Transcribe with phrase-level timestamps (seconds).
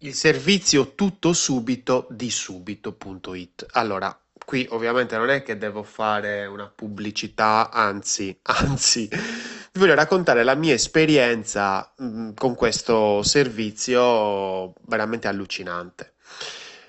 [0.00, 3.66] Il servizio tutto subito di subito.it.
[3.72, 10.44] Allora, qui ovviamente non è che devo fare una pubblicità, anzi, anzi, vi voglio raccontare
[10.44, 16.14] la mia esperienza mh, con questo servizio veramente allucinante.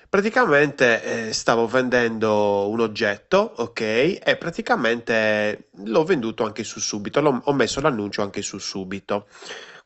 [0.08, 3.80] Praticamente eh, stavo vendendo un oggetto, ok?
[4.24, 9.26] E praticamente l'ho venduto anche su Subito, l'ho- ho messo l'annuncio anche su Subito.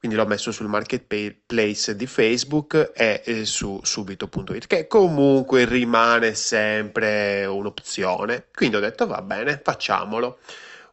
[0.05, 7.47] Quindi l'ho messo sul marketplace di Facebook e eh, su subito.it, che comunque rimane sempre
[7.47, 8.48] un'opzione.
[8.55, 10.41] Quindi ho detto va bene, facciamolo.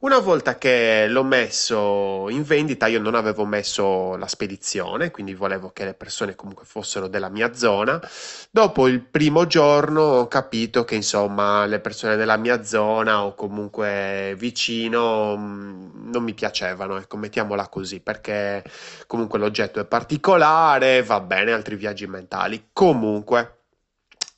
[0.02, 5.70] Una volta che l'ho messo in vendita, io non avevo messo la spedizione, quindi volevo
[5.72, 8.02] che le persone comunque fossero della mia zona.
[8.50, 14.34] Dopo il primo giorno ho capito che insomma le persone della mia zona o comunque
[14.40, 18.64] vicino mh, non mi piacevano, ecco, mettiamola così, perché
[19.06, 22.70] comunque l'oggetto è particolare, va bene, altri viaggi mentali.
[22.74, 23.58] Comunque.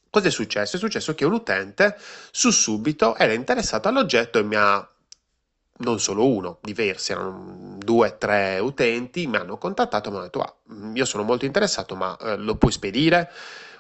[0.10, 0.76] Cosa è successo?
[0.76, 1.98] È successo che un utente
[2.32, 4.88] su Subito era interessato all'oggetto e mi ha
[5.84, 10.42] non solo uno, diversi, erano due, tre utenti, mi hanno contattato e mi hanno detto,
[10.42, 10.56] ah,
[10.94, 13.30] io sono molto interessato, ma eh, lo puoi spedire?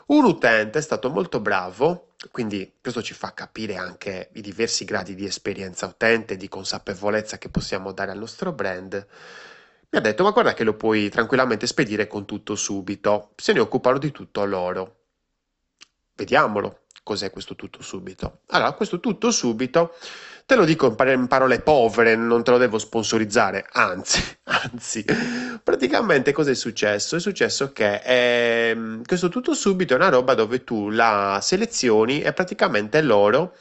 [0.06, 5.16] Un utente è stato molto bravo, quindi questo ci fa capire anche i diversi gradi
[5.16, 9.08] di esperienza utente, di consapevolezza che possiamo dare al nostro brand.
[9.90, 13.59] Mi ha detto, ma guarda che lo puoi tranquillamente spedire con tutto subito, se ne
[13.59, 14.96] occupano di tutto loro.
[16.16, 18.42] Vediamolo, cos'è questo tutto subito.
[18.48, 19.94] Allora, questo tutto subito
[20.45, 25.03] Te lo dico in, par- in parole povere, non te lo devo sponsorizzare, anzi, anzi,
[25.63, 27.16] praticamente cosa è successo?
[27.16, 32.33] È successo che ehm, questo tutto subito è una roba dove tu la selezioni e
[32.33, 33.55] praticamente loro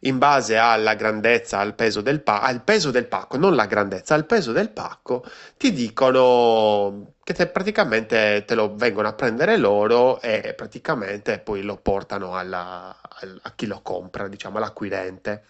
[0.00, 4.14] in base alla grandezza, al peso del, pa- al peso del pacco, non la grandezza,
[4.14, 5.24] al peso del pacco,
[5.56, 11.76] ti dicono che te, praticamente te lo vengono a prendere loro e praticamente poi lo
[11.76, 15.44] portano alla- al- a chi lo compra, diciamo, all'acquirente.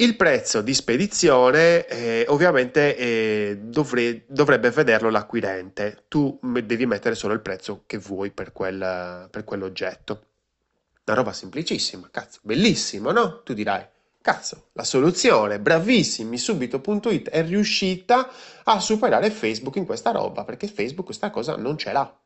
[0.00, 7.34] Il prezzo di spedizione eh, ovviamente eh, dovre- dovrebbe vederlo l'acquirente, tu devi mettere solo
[7.34, 10.22] il prezzo che vuoi per, quel- per quell'oggetto.
[11.04, 13.42] Una roba semplicissima, cazzo, bellissimo, no?
[13.42, 13.84] Tu dirai,
[14.20, 18.30] cazzo, la soluzione, bravissimi, subito.it è riuscita
[18.62, 22.16] a superare Facebook in questa roba, perché Facebook questa cosa non ce l'ha.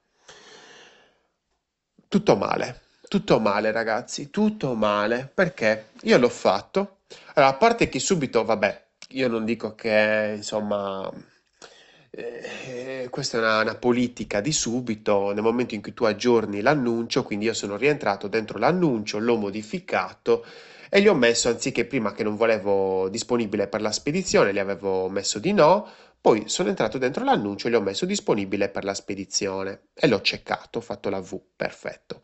[2.06, 6.98] Tutto male, tutto male ragazzi, tutto male, perché io l'ho fatto.
[7.34, 11.10] Allora, a parte che subito, vabbè, io non dico che, insomma,
[12.10, 17.22] eh, questa è una, una politica di subito, nel momento in cui tu aggiorni l'annuncio,
[17.22, 20.44] quindi io sono rientrato dentro l'annuncio, l'ho modificato
[20.90, 25.08] e gli ho messo, anziché prima che non volevo disponibile per la spedizione, gli avevo
[25.08, 25.88] messo di no,
[26.20, 30.20] poi sono entrato dentro l'annuncio e gli ho messo disponibile per la spedizione e l'ho
[30.20, 32.20] checkato, ho fatto la V, perfetto.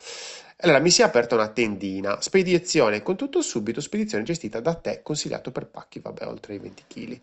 [0.60, 5.02] Allora mi si è aperta una tendina, spedizione con tutto subito, spedizione gestita da te,
[5.02, 7.20] consigliato per pacchi, vabbè, oltre i 20 kg.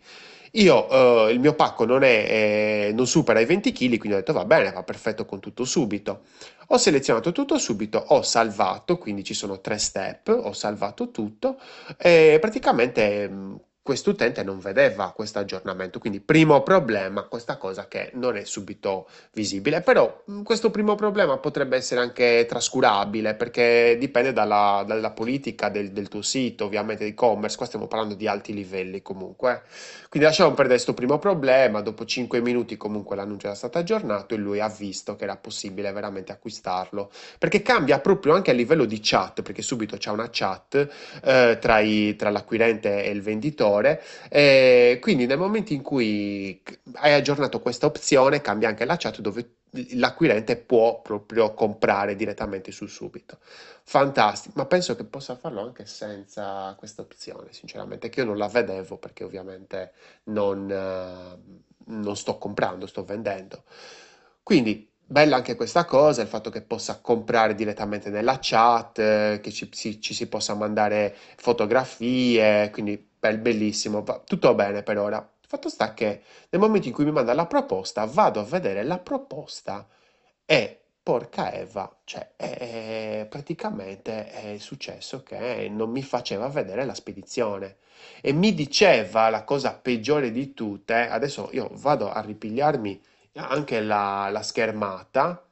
[0.52, 4.16] Io, eh, il mio pacco non è, eh, non supera i 20 kg, quindi ho
[4.16, 6.22] detto va bene, va perfetto con tutto subito.
[6.68, 11.60] Ho selezionato tutto subito, ho salvato, quindi ci sono tre step, ho salvato tutto
[11.98, 16.00] e praticamente mh, quest'utente non vedeva questo aggiornamento.
[16.00, 21.38] Quindi primo problema, questa cosa che non è subito visibile, però mh, questo primo problema
[21.38, 27.10] potrebbe essere anche trascurabile perché dipende dalla, dalla politica del, del tuo sito, ovviamente di
[27.10, 29.62] e-commerce, qua stiamo parlando di alti livelli comunque.
[30.08, 34.38] Quindi lasciamo perdere questo primo problema, dopo 5 minuti comunque l'annuncio era stato aggiornato e
[34.38, 38.98] lui ha visto che era possibile veramente acquistarlo, perché cambia proprio anche a livello di
[39.02, 40.88] chat, perché subito c'è una chat
[41.22, 43.75] eh, tra, i- tra l'acquirente e il venditore,
[44.28, 46.62] e quindi nel momento in cui
[46.94, 49.56] hai aggiornato questa opzione cambia anche la chat dove
[49.94, 53.38] l'acquirente può proprio comprare direttamente sul subito.
[53.82, 58.48] Fantastico, ma penso che possa farlo anche senza questa opzione, sinceramente, che io non la
[58.48, 59.92] vedevo perché ovviamente
[60.24, 60.66] non,
[61.86, 63.64] non sto comprando, sto vendendo.
[64.42, 69.52] Quindi, bella anche questa cosa, il fatto che possa comprare direttamente nella chat, eh, che
[69.52, 75.28] ci, ci si possa mandare fotografie, quindi bel- bellissimo, va tutto bene per ora.
[75.46, 78.98] Fatto sta che nel momento in cui mi manda la proposta, vado a vedere la
[78.98, 79.86] proposta
[80.44, 87.76] e porca Eva, cioè eh, praticamente è successo che non mi faceva vedere la spedizione
[88.20, 93.00] e mi diceva la cosa peggiore di tutte, adesso io vado a ripigliarmi
[93.34, 95.45] anche la, la schermata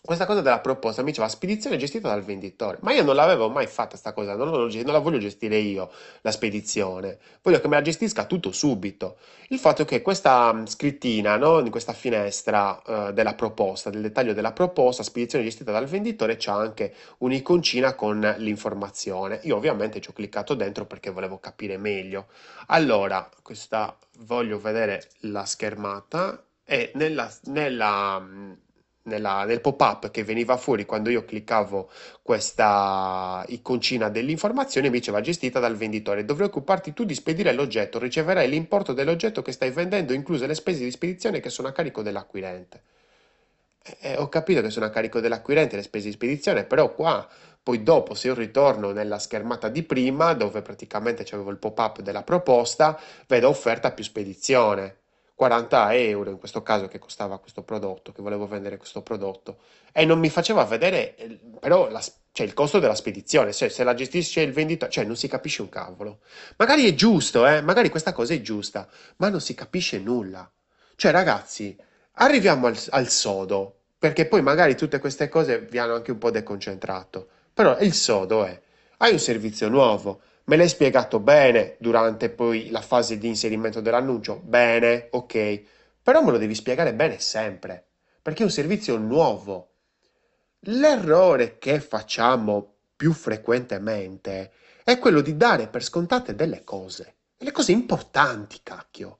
[0.00, 3.66] questa cosa della proposta mi diceva spedizione gestita dal venditore, ma io non l'avevo mai
[3.66, 5.90] fatta sta cosa, non, lo- non la voglio gestire io
[6.22, 9.18] la spedizione, voglio che me la gestisca tutto subito.
[9.48, 14.34] Il fatto è che questa scrittina, no, in questa finestra eh, della proposta, del dettaglio
[14.34, 19.40] della proposta, spedizione gestita dal venditore, c'ha anche un'iconcina con l'informazione.
[19.44, 22.26] Io ovviamente ci ho cliccato dentro perché volevo capire meglio.
[22.68, 28.22] Allora, questa voglio vedere la schermata e nella, nella,
[29.08, 31.90] nella- nel pop-up che veniva fuori quando io cliccavo
[32.22, 36.24] questa iconcina dell'informazione mi diceva gestita dal venditore.
[36.24, 40.84] Dovrai occuparti tu di spedire l'oggetto, riceverai l'importo dell'oggetto che stai vendendo, incluse le spese
[40.84, 42.82] di spedizione che sono a carico dell'acquirente.
[44.00, 47.26] Eh, ho capito che sono a carico dell'acquirente le spese di spedizione, però qua,
[47.62, 52.22] poi dopo, se io ritorno nella schermata di prima, dove praticamente c'avevo il pop-up della
[52.22, 54.96] proposta, vedo offerta più spedizione.
[55.38, 59.58] 40 euro in questo caso che costava questo prodotto, che volevo vendere questo prodotto.
[59.92, 62.02] E non mi faceva vedere, eh, però, la
[62.32, 65.62] cioè, il costo della spedizione, se, se la gestisce il venditore, cioè non si capisce
[65.62, 66.22] un cavolo.
[66.56, 67.60] Magari è giusto, eh?
[67.60, 68.88] Magari questa cosa è giusta,
[69.18, 70.50] ma non si capisce nulla.
[70.96, 71.76] Cioè, ragazzi,
[72.14, 76.32] arriviamo al, al sodo, perché poi magari tutte queste cose vi hanno anche un po'
[76.32, 77.28] deconcentrato.
[77.54, 78.60] Però il sodo è,
[78.98, 84.40] hai un servizio nuovo, me l'hai spiegato bene durante poi la fase di inserimento dell'annuncio,
[84.42, 85.62] bene, ok,
[86.02, 87.86] però me lo devi spiegare bene sempre,
[88.22, 89.72] perché è un servizio nuovo.
[90.60, 94.52] L'errore che facciamo più frequentemente
[94.82, 99.18] è quello di dare per scontate delle cose, delle cose importanti, cacchio.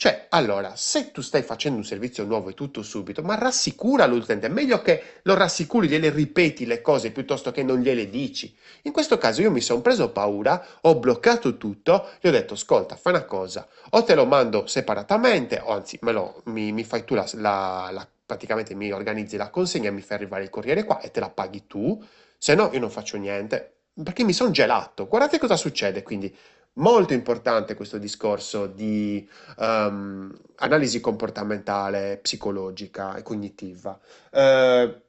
[0.00, 4.46] Cioè, allora, se tu stai facendo un servizio nuovo e tutto subito, ma rassicura l'utente,
[4.46, 8.56] è meglio che lo rassicuri, gliele ripeti le cose piuttosto che non gliele dici.
[8.82, 12.94] In questo caso io mi sono preso paura, ho bloccato tutto, gli ho detto, ascolta,
[12.94, 17.14] fai una cosa, o te lo mando separatamente, o anzi, lo, mi, mi fai tu
[17.16, 21.10] la, la- la- praticamente mi organizzi la consegna, mi fai arrivare il corriere qua e
[21.10, 22.00] te la paghi tu,
[22.36, 25.08] se no io non faccio niente, perché mi sono gelato.
[25.08, 26.32] Guardate cosa succede, quindi
[26.74, 29.28] molto importante questo discorso di
[29.58, 33.98] ehm, analisi comportamentale, psicologica e cognitiva.
[34.30, 35.02] Eh,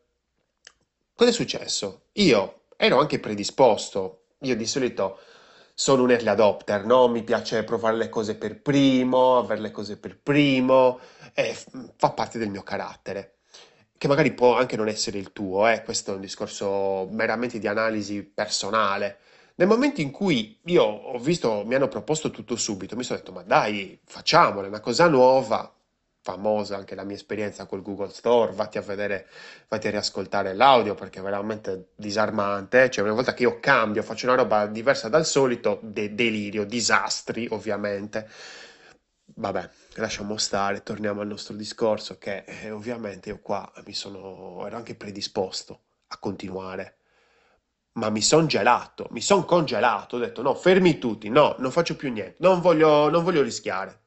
[1.16, 2.06] cosa è successo?
[2.14, 5.20] Io ero anche predisposto, io di solito
[5.74, 7.08] sono un early adopter, no?
[7.08, 11.00] Mi piace provare le cose per primo, avere le cose per primo,
[11.34, 11.56] e
[11.96, 13.36] fa parte del mio carattere.
[13.98, 15.84] Che magari può anche non essere il tuo, eh?
[15.84, 19.20] Questo è un discorso meramente di analisi personale.
[19.60, 23.34] Nel momento in cui io ho visto, mi hanno proposto tutto subito, mi sono detto,
[23.34, 25.70] ma dai, facciamola, è una cosa nuova,
[26.22, 29.28] famosa anche la mia esperienza col Google Store, vatti a vedere,
[29.68, 34.28] vatti a riascoltare l'audio perché è veramente disarmante, cioè una volta che io cambio, faccio
[34.28, 38.30] una roba diversa dal solito, de- delirio, disastri ovviamente.
[39.26, 44.78] Vabbè, lasciamo stare, torniamo al nostro discorso che eh, ovviamente io qua mi sono, ero
[44.78, 46.99] anche predisposto a continuare
[47.94, 51.96] ma mi son gelato, mi son congelato, ho detto no, fermi tutti, no, non faccio
[51.96, 53.98] più niente, non voglio, non voglio rischiare.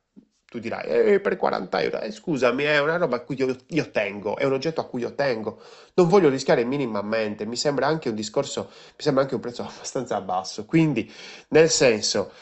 [0.53, 3.91] Tu dirai, eh, per 40 euro, eh, scusami, è una roba a cui io, io
[3.91, 5.63] tengo, è un oggetto a cui io tengo,
[5.95, 10.21] non voglio rischiare minimamente, mi sembra anche un discorso, mi sembra anche un prezzo abbastanza
[10.21, 11.11] basso, quindi
[11.49, 12.33] nel senso,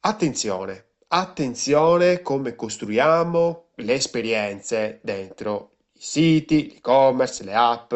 [0.00, 7.94] attenzione, attenzione come costruiamo le esperienze dentro i siti, l'e-commerce, le app.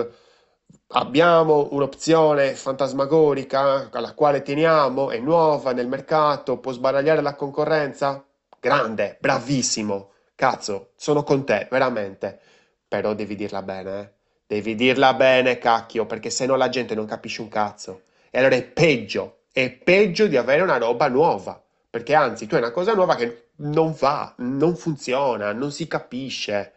[0.93, 8.25] Abbiamo un'opzione fantasmagorica alla quale teniamo, è nuova nel mercato, può sbaragliare la concorrenza?
[8.59, 10.11] Grande, bravissimo.
[10.35, 12.41] Cazzo, sono con te, veramente.
[12.89, 14.13] Però devi dirla bene, eh.
[14.49, 18.03] Devi dirla bene, cacchio, perché se no la gente non capisce un cazzo.
[18.29, 21.63] E allora è peggio, è peggio di avere una roba nuova.
[21.89, 26.73] Perché anzi, tu hai una cosa nuova che non va, non funziona, non si capisce.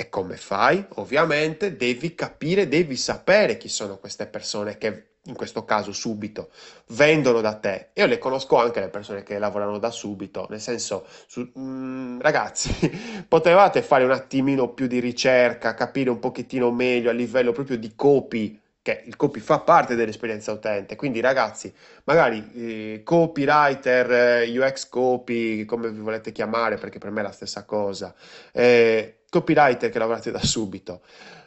[0.00, 0.82] E come fai?
[0.94, 6.48] Ovviamente devi capire, devi sapere chi sono queste persone che in questo caso subito
[6.92, 7.90] vendono da te.
[7.92, 12.70] Io le conosco anche le persone che lavorano da subito, nel senso, su- mm, ragazzi,
[13.28, 17.92] potevate fare un attimino più di ricerca, capire un pochettino meglio a livello proprio di
[17.94, 20.96] copy, che il copy fa parte dell'esperienza utente.
[20.96, 21.70] Quindi, ragazzi,
[22.04, 27.32] magari eh, copywriter, eh, UX copy, come vi volete chiamare, perché per me è la
[27.32, 28.14] stessa cosa
[28.52, 31.02] eh, copywriter che lavorate da subito,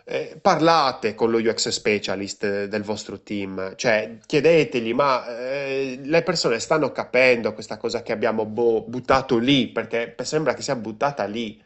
[0.05, 6.23] eh, parlate con lo UX specialist eh, del vostro team, cioè chiedetegli, ma eh, le
[6.23, 11.23] persone stanno capendo questa cosa che abbiamo boh, buttato lì, perché sembra che sia buttata
[11.25, 11.61] lì.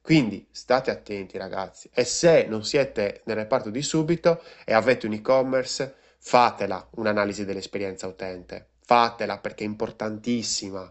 [0.00, 5.14] Quindi state attenti ragazzi e se non siete nel reparto di subito e avete un
[5.14, 10.88] e-commerce, fatela un'analisi dell'esperienza utente, fatela perché è importantissima.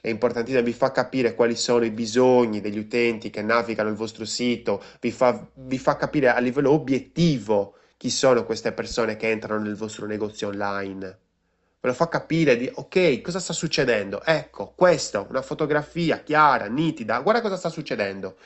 [0.00, 4.24] È importantissimo, vi fa capire quali sono i bisogni degli utenti che navigano il vostro
[4.24, 9.62] sito, vi fa, vi fa capire a livello obiettivo chi sono queste persone che entrano
[9.62, 11.18] nel vostro negozio online.
[11.82, 14.22] Ve lo fa capire di ok, cosa sta succedendo?
[14.24, 17.20] Ecco, questo, una fotografia chiara, nitida.
[17.20, 18.36] Guarda cosa sta succedendo.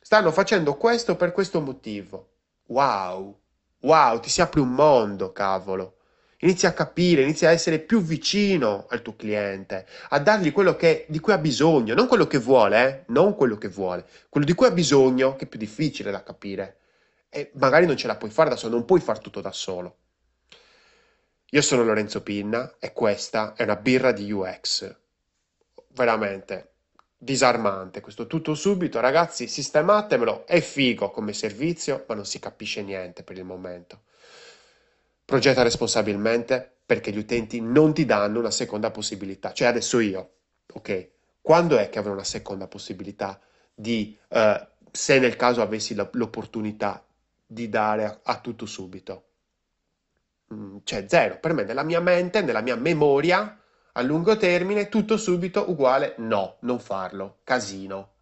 [0.00, 2.28] Stanno facendo questo per questo motivo.
[2.68, 3.38] Wow,
[3.80, 5.99] wow, ti si apre un mondo, cavolo.
[6.42, 11.04] Inizi a capire, inizi a essere più vicino al tuo cliente, a dargli quello che,
[11.08, 13.02] di cui ha bisogno, non quello che vuole, eh?
[13.08, 16.76] non quello che vuole, quello di cui ha bisogno, che è più difficile da capire.
[17.28, 19.96] E magari non ce la puoi fare da solo, non puoi fare tutto da solo.
[21.50, 24.96] Io sono Lorenzo Pinna e questa è una birra di UX.
[25.88, 26.70] Veramente
[27.18, 33.22] disarmante questo tutto subito, ragazzi, sistematemelo, è figo come servizio, ma non si capisce niente
[33.24, 34.04] per il momento.
[35.30, 39.52] Progetta responsabilmente perché gli utenti non ti danno una seconda possibilità.
[39.52, 40.30] Cioè adesso io,
[40.72, 41.10] ok,
[41.40, 43.38] quando è che avrò una seconda possibilità
[43.72, 47.06] di, eh, se nel caso avessi l'opportunità
[47.46, 49.24] di dare a, a tutto subito?
[50.52, 53.56] Mm, cioè zero, per me nella mia mente, nella mia memoria,
[53.92, 58.14] a lungo termine, tutto subito uguale no, non farlo, casino.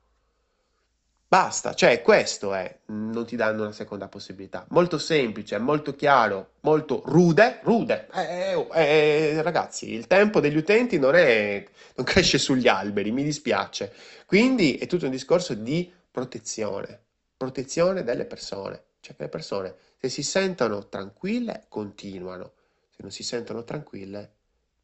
[1.30, 4.64] Basta, cioè questo è, non ti danno una seconda possibilità.
[4.70, 8.08] Molto semplice, molto chiaro, molto rude, rude.
[8.14, 11.62] Eh, eh, eh, ragazzi, il tempo degli utenti non, è,
[11.97, 13.92] non cresce sugli alberi, mi dispiace.
[14.25, 16.99] Quindi è tutto un discorso di protezione,
[17.37, 18.85] protezione delle persone.
[19.00, 22.52] Cioè che le persone, se si sentono tranquille, continuano.
[22.88, 24.32] Se non si sentono tranquille,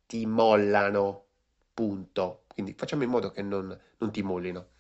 [0.04, 1.22] ti mollano.
[1.72, 2.42] Punto.
[2.48, 4.72] Quindi facciamo in modo che non, non ti mollino.